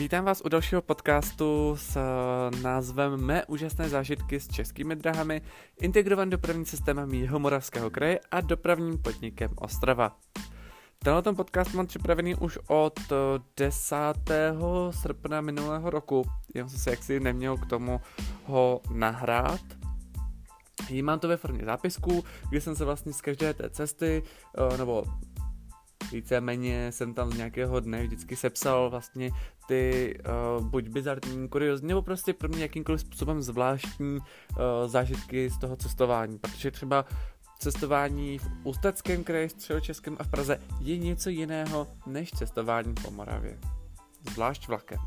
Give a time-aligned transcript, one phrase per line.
[0.00, 5.42] Vítám vás u dalšího podcastu s eh, názvem Mé úžasné zážitky s českými drahami,
[5.80, 10.16] integrovaným dopravním systémem Jihomoravského kraje a dopravním podnikem Ostrava.
[10.98, 13.00] Tenhle ten podcast mám připravený už od
[13.56, 13.96] 10.
[14.30, 14.52] Eh,
[14.90, 16.24] srpna minulého roku,
[16.54, 18.00] jenom jsem se jaksi neměl k tomu
[18.44, 19.60] ho nahrát.
[21.02, 24.22] Mám to ve formě zápisků, kdy jsem se vlastně z každé té cesty,
[24.72, 25.04] eh, nebo
[26.12, 29.30] víceméně jsem tam z nějakého dne vždycky sepsal vlastně
[29.68, 30.14] ty
[30.58, 34.26] uh, buď bizarní, kuriozní, nebo prostě pro mě jakýmkoliv způsobem zvláštní uh,
[34.86, 37.04] zážitky z toho cestování, protože třeba
[37.58, 43.58] cestování v Ústeckém kraji, Středočeském a v Praze je něco jiného než cestování po Moravě.
[44.32, 44.98] Zvlášť vlakem.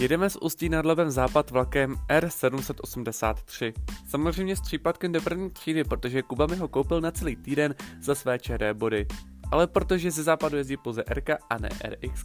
[0.00, 3.72] Jedeme z Ústí nad Labem západ vlakem R783.
[4.08, 8.14] Samozřejmě s případkem do první třídy, protože Kuba mi ho koupil na celý týden za
[8.14, 9.06] své čeré body.
[9.50, 12.24] Ale protože ze západu jezdí pouze RK a ne RX,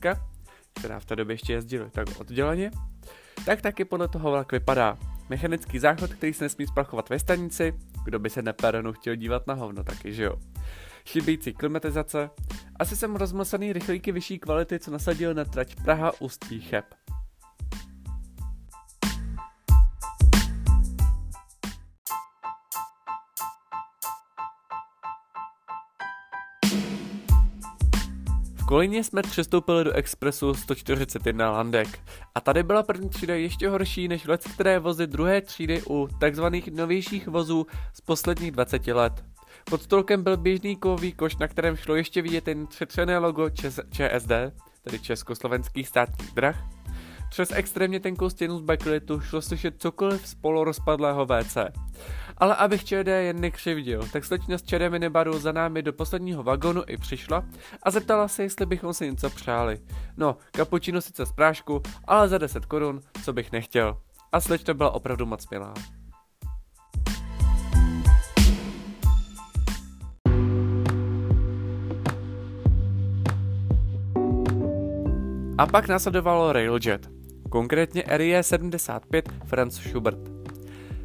[0.74, 2.72] která v té době ještě jezdila tak odděleně,
[3.46, 4.98] tak taky podle toho vlak vypadá.
[5.30, 7.74] Mechanický záchod, který se nesmí sprachovat ve stanici,
[8.06, 10.36] kdo by se na peronu chtěl dívat na hovno, taky že jo.
[11.06, 12.30] Chybějící klimatizace,
[12.80, 16.86] asi jsem rozmlsaný rychlíky vyšší kvality, co nasadil na trať Praha Ústí Cheb.
[28.76, 32.00] Kolíně jsme přestoupili do Expressu 141 Landek.
[32.36, 36.68] A tady byla první třída ještě horší než let, které vozy druhé třídy u takzvaných
[36.68, 39.26] novějších vozů z posledních 20 let.
[39.64, 43.80] Pod stolkem byl běžný kovový koš, na kterém šlo ještě vidět jen třetřené logo ČS,
[43.92, 44.32] ČSD,
[44.84, 46.75] tedy Československých státních drah.
[47.36, 51.58] Přes extrémně tenkou stěnu z bakelitu šlo slyšet cokoliv z polorozpadlého WC.
[52.38, 56.84] Ale abych ČD jen nekřivdil, tak slečna z ČD minibaru za námi do posledního vagonu
[56.88, 57.44] i přišla
[57.84, 59.80] a zeptala se, jestli bychom si něco přáli.
[60.18, 63.98] No, kapučino sice z prášku, ale za 10 korun, co bych nechtěl.
[64.32, 65.74] A slečna byla opravdu moc milá.
[75.58, 77.15] A pak následovalo Railjet,
[77.56, 80.20] konkrétně RE 75 Franz Schubert.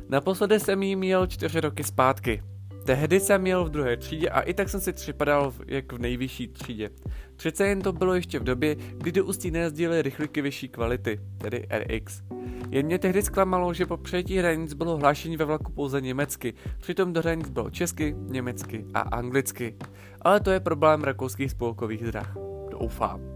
[0.09, 2.43] Naposledy jsem jí měl čtyři roky zpátky.
[2.85, 6.49] Tehdy jsem měl v druhé třídě a i tak jsem si připadal jak v nejvyšší
[6.49, 6.91] třídě.
[7.37, 11.67] Přece jen to bylo ještě v době, kdy do Ústí nejezdily rychlíky vyšší kvality, tedy
[11.79, 12.23] RX.
[12.71, 17.13] Jen mě tehdy zklamalo, že po přejetí hranic bylo hlášení ve vlaku pouze německy, přitom
[17.13, 19.77] do hranic bylo česky, německy a anglicky.
[20.23, 22.37] Ale to je problém rakouských spolkových drah.
[22.71, 23.30] Doufám.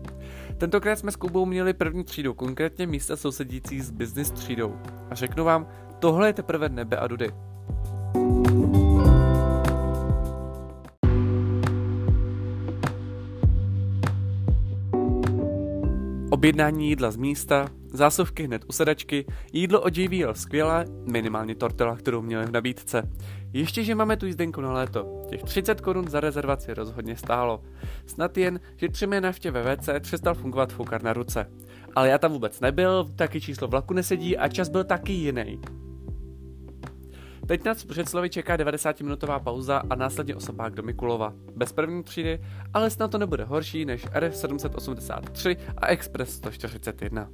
[0.59, 4.76] Tentokrát jsme s Kubou měli první třídu, konkrétně místa sousedící s business třídou.
[5.10, 5.66] A řeknu vám,
[5.98, 7.31] Tohle je teprve nebe a dudy.
[16.44, 22.22] Objednání jídla z místa, zásuvky hned u sedačky, jídlo od JVL skvělé, minimálně tortila, kterou
[22.22, 23.10] měli v nabídce.
[23.53, 25.22] Ještě, že máme tu jízdenku na léto.
[25.31, 27.62] Těch 30 korun za rezervaci rozhodně stálo.
[28.06, 31.50] Snad jen, že tři mé naftě ve WC přestal fungovat foukar na ruce.
[31.94, 35.60] Ale já tam vůbec nebyl, taky číslo vlaku nesedí a čas byl taky jiný.
[37.47, 41.32] Teď nás před slovy čeká 90-minutová pauza a následně osobák do Mikulova.
[41.56, 42.41] Bez první třídy,
[42.75, 47.28] ale snad to nebude horší než RF 783 a Express 141.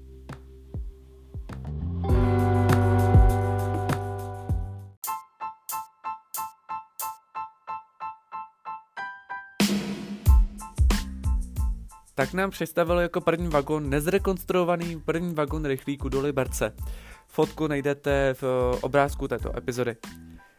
[12.20, 16.75] tak nám představil jako první vagon nezrekonstruovaný první vagon rychlíku do Liberce.
[17.30, 19.96] Fotku najdete v eh, obrázku této epizody.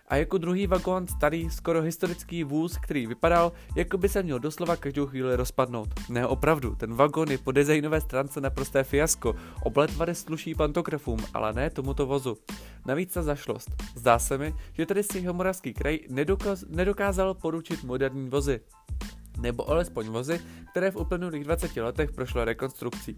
[0.07, 4.75] A jako druhý vagón starý, skoro historický vůz, který vypadal, jako by se měl doslova
[4.75, 5.89] každou chvíli rozpadnout.
[6.09, 9.35] Ne, opravdu, ten vagón je po designové stránce naprosté fiasko.
[9.63, 12.37] Obletvary sluší pantografům, ale ne tomuto vozu.
[12.85, 13.69] Navíc ta zašlost.
[13.95, 18.59] Zdá se mi, že tady si Jihomoravský kraj nedokaz, nedokázal poručit moderní vozy
[19.41, 20.39] nebo alespoň vozy,
[20.71, 23.17] které v uplynulých 20 letech prošlo rekonstrukcí.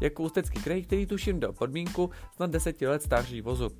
[0.00, 3.70] Jako ústecký kraj, který tuším dal podmínku snad 10 let stáří vozu.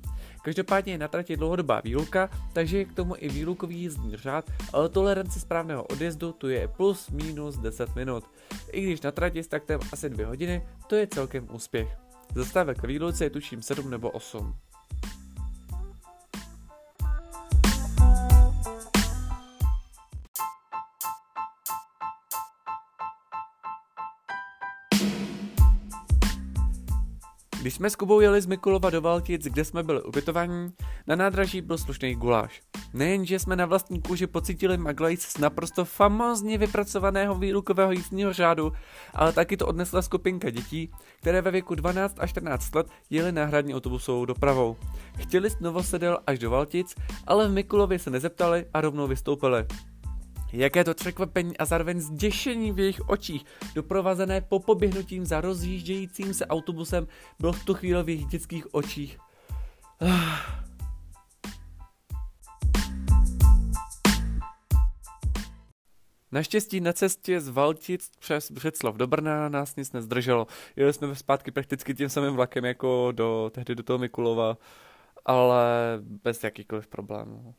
[0.43, 4.89] Každopádně je na trati dlouhodobá výluka, takže je k tomu i výlukový jízdní řád, ale
[4.89, 8.23] tolerance správného odjezdu tu je plus minus 10 minut.
[8.71, 11.97] I když na trati s taktem asi 2 hodiny, to je celkem úspěch.
[12.35, 14.55] Zastávek ve výluce je tuším 7 nebo 8.
[27.65, 30.73] Když jsme s Kubou jeli z Mikulova do Valtic, kde jsme byli ubytovaní,
[31.07, 32.61] na nádraží byl slušný guláš.
[32.93, 38.71] Nejenže jsme na vlastní kůži pocítili maglajc z naprosto famózně vypracovaného výrukového jízdního řádu,
[39.13, 40.91] ale taky to odnesla skupinka dětí,
[41.21, 44.77] které ve věku 12 až 14 let jeli náhradní autobusovou dopravou.
[45.17, 46.95] Chtěli z Novosedel až do Valtic,
[47.27, 49.65] ale v Mikulově se nezeptali a rovnou vystoupili.
[50.57, 56.45] Jaké to překvapení a zároveň zděšení v jejich očích, doprovázené po poběhnutím za rozjíždějícím se
[56.45, 57.07] autobusem,
[57.39, 59.17] bylo v tu chvíli v jejich dětských očích.
[66.31, 70.47] Naštěstí na cestě z Valtic přes Břeclav do Brna nás nic nezdrželo.
[70.75, 74.57] Jeli jsme zpátky prakticky tím samým vlakem jako do, tehdy do toho Mikulova,
[75.25, 75.65] ale
[76.23, 77.55] bez jakýkoliv problémů.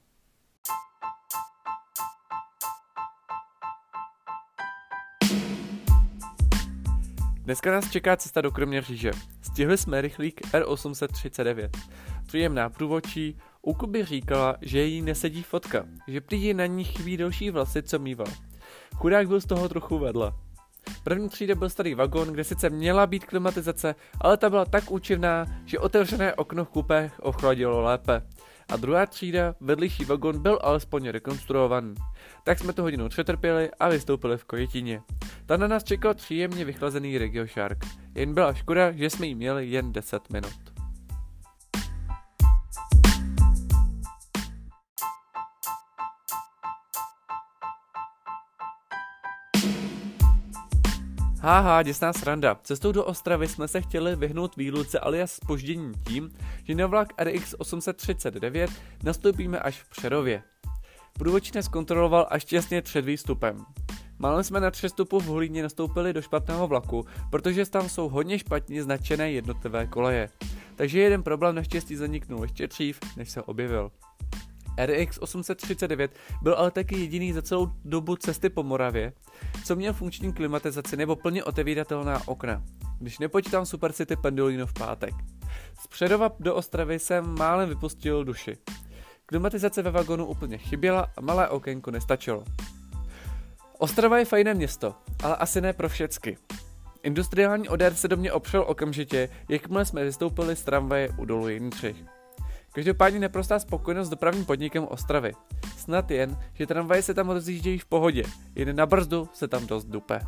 [7.46, 9.10] Dneska nás čeká cesta do Kroměříže.
[9.42, 11.68] Stihli jsme rychlík R839.
[12.26, 17.50] Příjemná průvočí, u Kuby říkala, že jí nesedí fotka, že prý na ní chybí další
[17.50, 18.26] vlasy, co mýval.
[18.94, 20.32] Chudák byl z toho trochu vedle.
[21.04, 25.46] První třída byl starý vagón, kde sice měla být klimatizace, ale ta byla tak účinná,
[25.64, 28.22] že otevřené okno v kupech ochladilo lépe
[28.68, 31.94] a druhá třída, vedlejší vagon, byl alespoň rekonstruovaný.
[32.44, 35.02] Tak jsme to hodinu přetrpěli a vystoupili v Kojetině.
[35.46, 37.78] Ta na nás čekal příjemně vychlazený Regio Shark.
[38.14, 40.75] Jen byla škoda, že jsme jí měli jen 10 minut.
[51.46, 52.56] Háha, děsná sranda.
[52.62, 56.30] Cestou do Ostravy jsme se chtěli vyhnout výluce alias spoždění tím,
[56.64, 58.70] že na vlak RX 839
[59.02, 60.42] nastoupíme až v Přerově.
[61.12, 63.64] Průvodčí nás kontroloval až těsně před výstupem.
[64.18, 68.82] Málem jsme na přestupu v Holíně nastoupili do špatného vlaku, protože tam jsou hodně špatně
[68.82, 70.28] značené jednotlivé koleje.
[70.76, 73.90] Takže jeden problém naštěstí zaniknul ještě dřív, než se objevil.
[74.78, 79.12] RX 839 byl ale taky jediný za celou dobu cesty po Moravě,
[79.64, 82.62] co měl funkční klimatizaci nebo plně otevíratelná okna,
[82.98, 85.14] když nepočítám Super City Pendolino v pátek.
[85.80, 88.56] Z Předova do Ostravy jsem málem vypustil duši.
[89.26, 92.44] Klimatizace ve vagonu úplně chyběla a malé okénko nestačilo.
[93.78, 96.38] Ostrava je fajné město, ale asi ne pro všecky.
[97.02, 102.15] Industriální odér se do mě opřel okamžitě, jakmile jsme vystoupili z tramvaje u dolu Jindřich.
[102.76, 105.32] Každopádně neprostá spokojenost s dopravním podnikem Ostravy.
[105.76, 108.22] Snad jen, že tramvaje se tam rozjíždějí v pohodě,
[108.54, 110.20] jen na brzdu se tam dost dupe.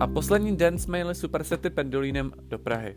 [0.00, 2.96] A poslední den jsme jeli Supersety pendolínem do Prahy.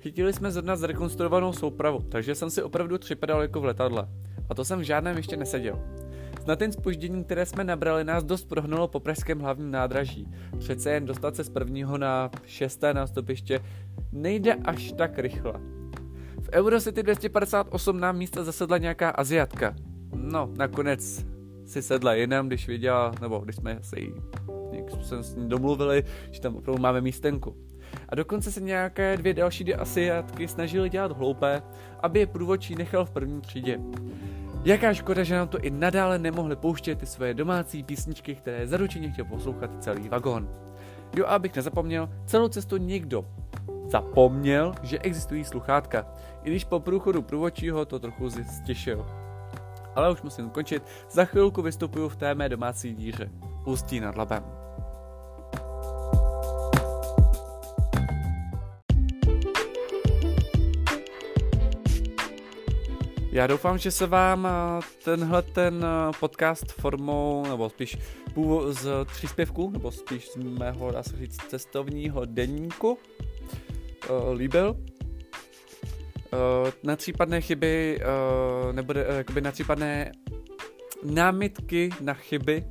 [0.00, 4.08] Chytili jsme zrovna zrekonstruovanou soupravu, takže jsem si opravdu připadal jako v letadle.
[4.48, 6.01] A to jsem v žádném ještě neseděl.
[6.46, 10.28] Na ten spoždění, které jsme nabrali, nás dost prohnulo po pražském hlavním nádraží.
[10.58, 13.60] Přece jen dostat se z prvního na šesté nástupiště
[14.12, 15.52] nejde až tak rychle.
[16.40, 19.74] V Eurocity 258 nám místa zasedla nějaká Aziatka.
[20.14, 21.26] No, nakonec
[21.66, 24.12] si sedla jinam, když viděla, nebo když jsme se jí
[25.02, 27.56] jsme s ní domluvili, že tam opravdu máme místenku.
[28.08, 31.62] A dokonce se nějaké dvě další Asiatky snažily dělat hloupé,
[32.00, 33.78] aby je průvodčí nechal v první třídě.
[34.64, 39.10] Jaká škoda, že nám to i nadále nemohli pouštět ty svoje domácí písničky, které zaručeně
[39.10, 40.48] chtěl poslouchat celý vagón.
[41.16, 43.24] Jo, abych nezapomněl, celou cestu někdo
[43.86, 46.06] zapomněl, že existují sluchátka,
[46.42, 49.06] i když po průchodu průvodčího to trochu stěšil.
[49.94, 53.30] Ale už musím končit, za chvilku vystupuju v té mé domácí díře,
[53.66, 54.61] Ústí nad Labem.
[63.32, 67.98] Já doufám, že se vám eh, tenhle ten eh, podcast formou, nebo spíš
[68.68, 72.98] z příspěvku, nebo spíš z mého, dá se říct, cestovního denníku
[74.10, 74.76] uh, líbil.
[76.82, 78.00] Na případné chyby,
[78.72, 80.12] nebude, jakoby na případné
[81.04, 82.64] námitky na chyby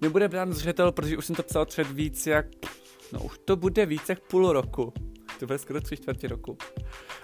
[0.00, 2.46] nebude brán zřetel, protože už jsem to psal před víc jak,
[3.12, 4.92] no už to bude víc jak půl roku.
[5.40, 6.56] To bude skoro tři čtvrtě roku.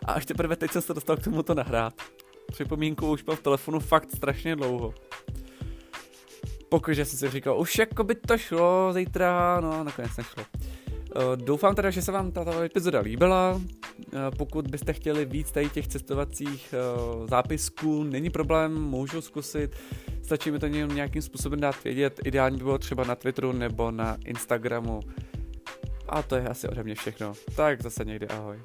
[0.05, 1.95] A až teprve teď jsem se dostal k tomu to nahrát
[2.53, 4.95] připomínku už byl v telefonu fakt strašně dlouho.
[6.69, 10.45] Pokud jsem si říkal, už jako by to šlo zítra, no nakonec nešlo.
[11.17, 13.55] Uh, doufám teda, že se vám tato epizoda líbila.
[13.55, 13.63] Uh,
[14.39, 16.75] pokud byste chtěli víc tady těch cestovacích
[17.19, 19.77] uh, zápisků, není problém, můžu zkusit.
[20.23, 22.21] Stačí mi to nějakým způsobem dát vědět.
[22.25, 25.01] Ideálně by bylo třeba na Twitteru nebo na Instagramu.
[26.09, 27.33] A to je asi ode mě všechno.
[27.57, 28.59] Tak zase někdy ahoj.